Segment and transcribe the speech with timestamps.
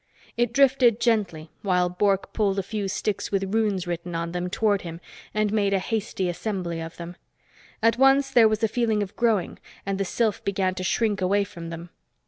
[0.35, 4.81] It drifted gently, while Bork pulled a few sticks with runes written on them toward
[4.81, 4.99] him
[5.31, 7.17] and made a hasty assembly of them.
[7.83, 11.43] At once, there was a feeling of growing, and the sylph began to shrink away
[11.43, 11.91] from them.